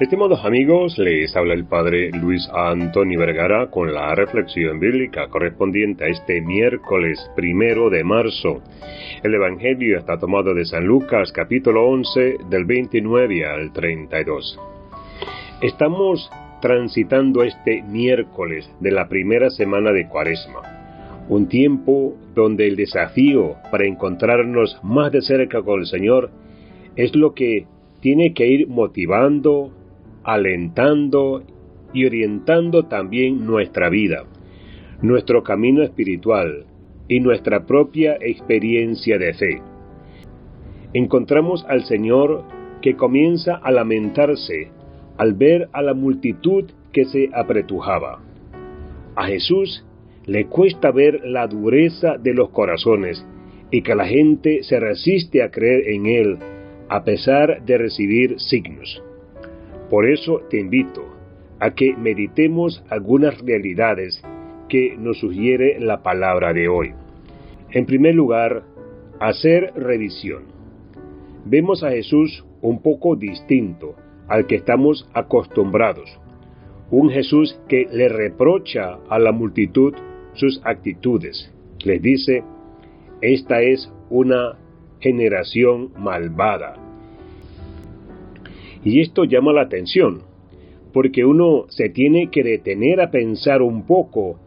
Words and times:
Estimados 0.00 0.44
amigos, 0.44 0.96
les 0.96 1.34
habla 1.34 1.54
el 1.54 1.64
Padre 1.64 2.12
Luis 2.12 2.48
Antonio 2.54 3.18
Vergara 3.18 3.68
con 3.68 3.92
la 3.92 4.14
reflexión 4.14 4.78
bíblica 4.78 5.26
correspondiente 5.26 6.04
a 6.04 6.06
este 6.06 6.40
miércoles 6.40 7.18
primero 7.34 7.90
de 7.90 8.04
marzo. 8.04 8.62
El 9.24 9.34
Evangelio 9.34 9.98
está 9.98 10.16
tomado 10.16 10.54
de 10.54 10.64
San 10.66 10.86
Lucas 10.86 11.32
capítulo 11.32 11.84
11 11.88 12.36
del 12.48 12.64
29 12.64 13.44
al 13.44 13.72
32. 13.72 14.60
Estamos 15.62 16.30
transitando 16.60 17.42
este 17.42 17.82
miércoles 17.82 18.72
de 18.78 18.92
la 18.92 19.08
primera 19.08 19.50
semana 19.50 19.90
de 19.90 20.06
Cuaresma, 20.06 21.26
un 21.28 21.48
tiempo 21.48 22.14
donde 22.36 22.68
el 22.68 22.76
desafío 22.76 23.56
para 23.72 23.84
encontrarnos 23.84 24.78
más 24.84 25.10
de 25.10 25.22
cerca 25.22 25.60
con 25.62 25.80
el 25.80 25.86
Señor 25.86 26.30
es 26.94 27.16
lo 27.16 27.34
que 27.34 27.66
tiene 28.00 28.32
que 28.32 28.46
ir 28.46 28.68
motivando, 28.68 29.72
alentando 30.28 31.42
y 31.94 32.04
orientando 32.04 32.84
también 32.84 33.46
nuestra 33.46 33.88
vida, 33.88 34.24
nuestro 35.00 35.42
camino 35.42 35.82
espiritual 35.82 36.66
y 37.08 37.20
nuestra 37.20 37.64
propia 37.64 38.18
experiencia 38.20 39.16
de 39.16 39.32
fe. 39.32 39.62
Encontramos 40.92 41.64
al 41.66 41.84
Señor 41.84 42.44
que 42.82 42.94
comienza 42.94 43.54
a 43.54 43.70
lamentarse 43.70 44.70
al 45.16 45.32
ver 45.32 45.70
a 45.72 45.80
la 45.80 45.94
multitud 45.94 46.66
que 46.92 47.06
se 47.06 47.30
apretujaba. 47.32 48.20
A 49.16 49.26
Jesús 49.26 49.82
le 50.26 50.44
cuesta 50.44 50.90
ver 50.90 51.22
la 51.24 51.46
dureza 51.46 52.18
de 52.18 52.34
los 52.34 52.50
corazones 52.50 53.24
y 53.70 53.80
que 53.80 53.94
la 53.94 54.06
gente 54.06 54.62
se 54.62 54.78
resiste 54.78 55.42
a 55.42 55.50
creer 55.50 55.88
en 55.88 56.04
Él 56.04 56.38
a 56.90 57.02
pesar 57.02 57.64
de 57.64 57.78
recibir 57.78 58.38
signos. 58.38 59.02
Por 59.90 60.06
eso 60.06 60.42
te 60.50 60.60
invito 60.60 61.04
a 61.60 61.70
que 61.74 61.96
meditemos 61.96 62.84
algunas 62.90 63.40
realidades 63.40 64.22
que 64.68 64.96
nos 64.98 65.18
sugiere 65.18 65.80
la 65.80 66.02
palabra 66.02 66.52
de 66.52 66.68
hoy. 66.68 66.92
En 67.70 67.86
primer 67.86 68.14
lugar, 68.14 68.64
hacer 69.18 69.72
revisión. 69.74 70.44
Vemos 71.44 71.82
a 71.82 71.90
Jesús 71.90 72.44
un 72.60 72.82
poco 72.82 73.16
distinto 73.16 73.94
al 74.28 74.46
que 74.46 74.56
estamos 74.56 75.08
acostumbrados. 75.14 76.20
Un 76.90 77.10
Jesús 77.10 77.58
que 77.68 77.86
le 77.90 78.08
reprocha 78.08 78.98
a 79.08 79.18
la 79.18 79.32
multitud 79.32 79.94
sus 80.34 80.60
actitudes. 80.64 81.52
Les 81.84 82.00
dice, 82.02 82.44
esta 83.22 83.62
es 83.62 83.90
una 84.10 84.58
generación 85.00 85.92
malvada 85.98 86.87
y 88.88 89.02
esto 89.02 89.24
llama 89.24 89.52
la 89.52 89.60
atención, 89.60 90.22
porque 90.94 91.26
uno 91.26 91.66
se 91.68 91.90
tiene 91.90 92.30
que 92.30 92.42
detener 92.42 93.02
a 93.02 93.10
pensar 93.10 93.60
un 93.60 93.86
poco 93.86 94.40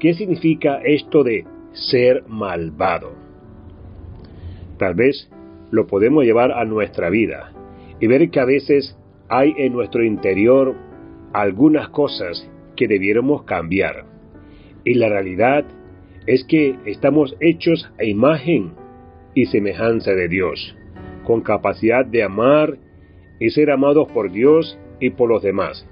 qué 0.00 0.14
significa 0.14 0.80
esto 0.82 1.22
de 1.22 1.44
ser 1.72 2.24
malvado. 2.26 3.12
Tal 4.78 4.94
vez 4.94 5.30
lo 5.70 5.86
podemos 5.86 6.24
llevar 6.24 6.52
a 6.52 6.64
nuestra 6.64 7.10
vida 7.10 7.52
y 8.00 8.06
ver 8.06 8.30
que 8.30 8.40
a 8.40 8.46
veces 8.46 8.96
hay 9.28 9.52
en 9.58 9.74
nuestro 9.74 10.02
interior 10.02 10.74
algunas 11.34 11.90
cosas 11.90 12.50
que 12.74 12.88
debiéramos 12.88 13.42
cambiar. 13.44 14.06
Y 14.84 14.94
la 14.94 15.10
realidad 15.10 15.66
es 16.26 16.44
que 16.44 16.76
estamos 16.86 17.36
hechos 17.40 17.92
a 17.98 18.04
imagen 18.04 18.72
y 19.34 19.44
semejanza 19.46 20.12
de 20.12 20.28
Dios, 20.28 20.74
con 21.24 21.42
capacidad 21.42 22.06
de 22.06 22.22
amar 22.22 22.78
y 23.42 23.50
ser 23.50 23.72
amados 23.72 24.06
por 24.12 24.30
Dios 24.30 24.78
y 25.00 25.10
por 25.10 25.28
los 25.28 25.42
demás. 25.42 25.84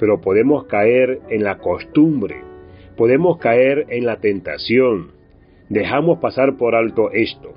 Pero 0.00 0.20
podemos 0.20 0.64
caer 0.64 1.20
en 1.28 1.44
la 1.44 1.58
costumbre, 1.58 2.42
podemos 2.96 3.38
caer 3.38 3.86
en 3.90 4.06
la 4.06 4.16
tentación. 4.16 5.12
Dejamos 5.68 6.18
pasar 6.18 6.56
por 6.56 6.74
alto 6.74 7.12
esto. 7.12 7.52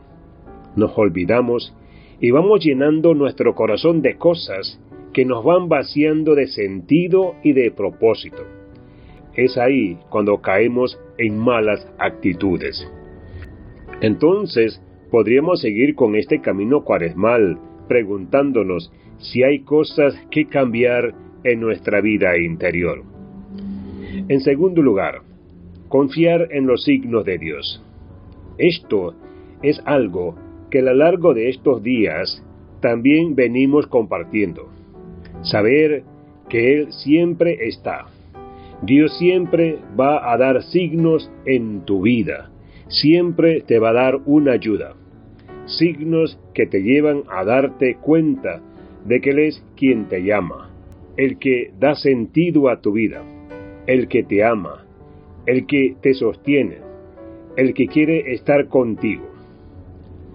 Nos 0.75 0.95
olvidamos 0.95 1.75
y 2.19 2.29
vamos 2.29 2.63
llenando 2.63 3.16
nuestro 3.16 3.55
corazón 3.55 4.03
de 4.03 4.17
cosas 4.17 4.79
que 5.13 5.25
nos 5.25 5.43
van 5.43 5.67
vaciando 5.67 6.35
de 6.35 6.45
sentido 6.45 7.33
y 7.41 7.53
de 7.53 7.72
propósito. 7.72 8.43
Es 9.33 9.57
ahí 9.57 9.97
cuando 10.09 10.41
caemos 10.41 10.99
en 11.17 11.39
malas 11.39 11.91
actitudes. 11.97 12.88
Entonces, 13.99 14.79
podríamos 15.09 15.59
seguir 15.61 15.95
con 15.95 16.16
este 16.16 16.39
camino 16.39 16.83
cuaresmal, 16.83 17.57
preguntándonos 17.88 18.91
si 19.17 19.44
hay 19.44 19.59
cosas 19.59 20.16
que 20.31 20.45
cambiar 20.45 21.13
en 21.44 21.59
nuestra 21.59 22.01
vida 22.01 22.38
interior. 22.38 23.03
En 24.27 24.41
segundo 24.41 24.81
lugar, 24.81 25.21
confiar 25.89 26.47
en 26.51 26.66
los 26.66 26.83
signos 26.83 27.25
de 27.25 27.38
Dios. 27.38 27.83
Esto 28.57 29.16
es 29.61 29.81
algo 29.85 30.35
que 30.69 30.79
a 30.79 30.83
lo 30.83 30.93
largo 30.93 31.33
de 31.33 31.49
estos 31.49 31.83
días 31.83 32.43
también 32.81 33.35
venimos 33.35 33.88
compartiendo. 33.88 34.69
Saber 35.41 36.03
que 36.49 36.73
Él 36.73 36.91
siempre 36.91 37.67
está. 37.67 38.07
Dios 38.81 39.17
siempre 39.17 39.79
va 39.99 40.31
a 40.31 40.38
dar 40.38 40.63
signos 40.63 41.31
en 41.45 41.85
tu 41.85 42.01
vida. 42.01 42.51
Siempre 42.88 43.61
te 43.61 43.79
va 43.79 43.89
a 43.89 43.93
dar 43.93 44.19
una 44.25 44.53
ayuda. 44.53 44.95
Signos 45.66 46.40
que 46.53 46.66
te 46.66 46.81
llevan 46.81 47.24
a 47.29 47.46
darte 47.46 47.96
cuenta 47.96 48.62
de 49.06 49.22
que 49.22 49.29
Él 49.29 49.40
es 49.40 49.66
quien 49.78 50.09
te 50.09 50.24
llama, 50.24 50.69
el 51.16 51.40
que 51.40 51.72
da 51.79 51.96
sentido 51.96 52.69
a 52.69 52.81
tu 52.81 52.91
vida, 52.91 53.24
el 53.88 54.07
que 54.07 54.23
te 54.23 54.44
ama, 54.44 54.85
el 55.46 55.66
que 55.66 55.96
te 56.02 56.13
sostiene, 56.13 56.78
el 57.56 57.73
que 57.73 57.88
quiere 57.88 58.34
estar 58.34 58.68
contigo. 58.68 59.29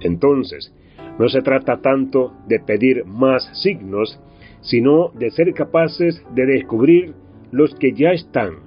Entonces, 0.01 0.73
no 1.19 1.29
se 1.29 1.43
trata 1.43 1.81
tanto 1.81 2.33
de 2.47 2.61
pedir 2.61 3.05
más 3.05 3.51
signos, 3.63 4.21
sino 4.61 5.11
de 5.11 5.31
ser 5.31 5.53
capaces 5.53 6.23
de 6.35 6.47
descubrir 6.47 7.15
los 7.51 7.75
que 7.75 7.93
ya 7.93 8.13
están, 8.13 8.61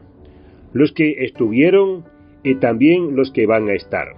los 0.73 0.91
que 0.91 1.25
estuvieron 1.25 2.03
y 2.43 2.55
también 2.55 3.15
los 3.15 3.31
que 3.31 3.45
van 3.45 3.69
a 3.69 3.73
estar. 3.73 4.09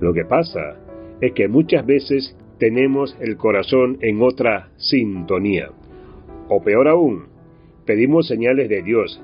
Lo 0.00 0.12
que 0.12 0.24
pasa 0.24 0.76
es 1.20 1.32
que 1.32 1.48
muchas 1.48 1.84
veces 1.86 2.36
tenemos 2.58 3.16
el 3.20 3.36
corazón 3.36 3.98
en 4.00 4.22
otra 4.22 4.70
sintonía. 4.76 5.70
O 6.48 6.62
peor 6.62 6.88
aún, 6.88 7.26
pedimos 7.84 8.26
señales 8.26 8.68
de 8.68 8.82
Dios, 8.82 9.20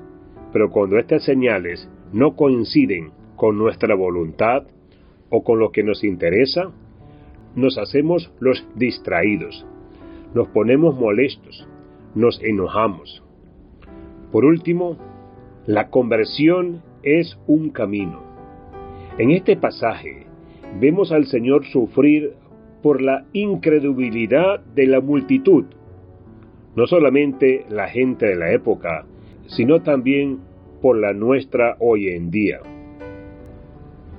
pero 0.51 0.69
cuando 0.69 0.97
estas 0.97 1.23
señales 1.23 1.89
no 2.11 2.35
coinciden 2.35 3.11
con 3.35 3.57
nuestra 3.57 3.95
voluntad 3.95 4.63
o 5.29 5.43
con 5.43 5.59
lo 5.59 5.71
que 5.71 5.83
nos 5.83 6.03
interesa, 6.03 6.71
nos 7.55 7.77
hacemos 7.77 8.31
los 8.39 8.65
distraídos, 8.75 9.65
nos 10.33 10.47
ponemos 10.49 10.99
molestos, 10.99 11.67
nos 12.15 12.41
enojamos. 12.43 13.23
Por 14.31 14.45
último, 14.45 14.97
la 15.65 15.89
conversión 15.89 16.81
es 17.03 17.37
un 17.47 17.69
camino. 17.69 18.21
En 19.17 19.31
este 19.31 19.55
pasaje 19.55 20.25
vemos 20.79 21.11
al 21.11 21.25
Señor 21.25 21.65
sufrir 21.65 22.33
por 22.81 23.01
la 23.01 23.25
incredulidad 23.33 24.59
de 24.59 24.87
la 24.87 24.99
multitud, 24.99 25.65
no 26.75 26.87
solamente 26.87 27.65
la 27.69 27.87
gente 27.87 28.25
de 28.25 28.35
la 28.35 28.51
época, 28.51 29.05
sino 29.47 29.81
también 29.81 30.39
por 30.81 30.97
la 30.97 31.13
nuestra 31.13 31.77
hoy 31.79 32.09
en 32.09 32.29
día. 32.29 32.59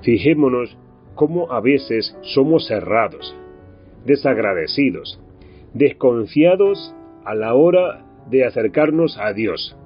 Fijémonos 0.01 0.77
cómo 1.13 1.51
a 1.51 1.61
veces 1.61 2.17
somos 2.21 2.67
cerrados, 2.67 3.35
desagradecidos, 4.05 5.19
desconfiados 5.73 6.95
a 7.23 7.35
la 7.35 7.53
hora 7.53 8.05
de 8.29 8.45
acercarnos 8.45 9.17
a 9.19 9.33
Dios. 9.33 9.77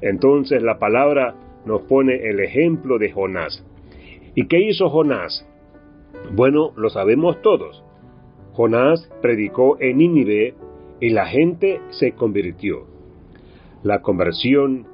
Entonces 0.00 0.62
la 0.62 0.78
palabra 0.78 1.34
nos 1.66 1.82
pone 1.82 2.28
el 2.28 2.40
ejemplo 2.40 2.98
de 2.98 3.10
Jonás. 3.10 3.64
¿Y 4.34 4.46
qué 4.46 4.60
hizo 4.60 4.88
Jonás? 4.88 5.46
Bueno, 6.32 6.72
lo 6.76 6.90
sabemos 6.90 7.40
todos. 7.42 7.82
Jonás 8.52 9.10
predicó 9.22 9.78
en 9.80 9.98
Nínive 9.98 10.54
y 11.00 11.10
la 11.10 11.26
gente 11.26 11.80
se 11.90 12.12
convirtió. 12.12 12.86
La 13.82 14.02
conversión 14.02 14.86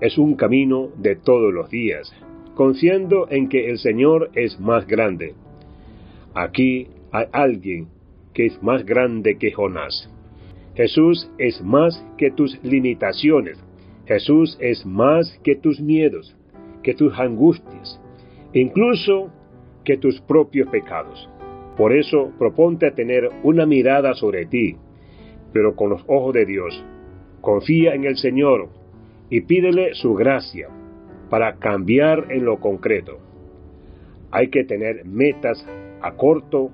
es 0.00 0.16
un 0.16 0.36
camino 0.36 0.88
de 0.96 1.16
todos 1.16 1.52
los 1.52 1.70
días, 1.70 2.12
confiando 2.54 3.26
en 3.30 3.48
que 3.48 3.70
el 3.70 3.78
Señor 3.78 4.30
es 4.34 4.60
más 4.60 4.86
grande. 4.86 5.34
Aquí 6.34 6.88
hay 7.10 7.26
alguien 7.32 7.88
que 8.32 8.46
es 8.46 8.62
más 8.62 8.84
grande 8.84 9.36
que 9.38 9.52
Jonás. 9.52 10.08
Jesús 10.74 11.30
es 11.38 11.60
más 11.62 12.04
que 12.16 12.30
tus 12.30 12.62
limitaciones. 12.62 13.58
Jesús 14.06 14.56
es 14.60 14.86
más 14.86 15.38
que 15.42 15.56
tus 15.56 15.80
miedos, 15.80 16.36
que 16.82 16.94
tus 16.94 17.12
angustias, 17.18 18.00
incluso 18.52 19.30
que 19.84 19.96
tus 19.96 20.20
propios 20.20 20.68
pecados. 20.68 21.28
Por 21.76 21.92
eso 21.92 22.32
proponte 22.38 22.86
a 22.86 22.94
tener 22.94 23.30
una 23.42 23.66
mirada 23.66 24.14
sobre 24.14 24.46
ti, 24.46 24.76
pero 25.52 25.74
con 25.74 25.90
los 25.90 26.04
ojos 26.06 26.34
de 26.34 26.46
Dios, 26.46 26.84
Confía 27.40 27.94
en 27.94 28.04
el 28.04 28.16
Señor 28.16 28.68
y 29.30 29.42
pídele 29.42 29.94
su 29.94 30.14
gracia 30.14 30.68
para 31.30 31.56
cambiar 31.56 32.26
en 32.30 32.44
lo 32.44 32.60
concreto. 32.60 33.18
Hay 34.30 34.48
que 34.48 34.64
tener 34.64 35.06
metas 35.06 35.66
a 36.02 36.12
corto, 36.12 36.70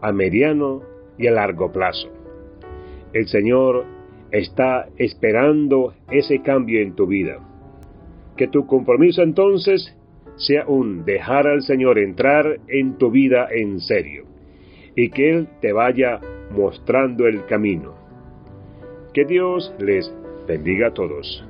a 0.00 0.12
mediano 0.12 0.82
y 1.18 1.26
a 1.26 1.32
largo 1.32 1.72
plazo. 1.72 2.08
El 3.12 3.26
Señor 3.26 3.86
está 4.30 4.88
esperando 4.98 5.94
ese 6.10 6.42
cambio 6.42 6.80
en 6.80 6.94
tu 6.94 7.06
vida. 7.06 7.40
Que 8.36 8.46
tu 8.46 8.66
compromiso 8.66 9.22
entonces 9.22 9.96
sea 10.38 10.66
un 10.66 11.04
dejar 11.04 11.46
al 11.46 11.62
Señor 11.62 11.98
entrar 11.98 12.58
en 12.68 12.96
tu 12.98 13.10
vida 13.10 13.48
en 13.50 13.80
serio 13.80 14.24
y 14.96 15.10
que 15.10 15.30
Él 15.30 15.48
te 15.60 15.72
vaya 15.72 16.20
mostrando 16.50 17.26
el 17.26 17.44
camino. 17.46 17.94
Que 19.14 19.24
Dios 19.24 19.72
les 19.78 20.12
bendiga 20.46 20.88
a 20.88 20.94
todos. 20.94 21.47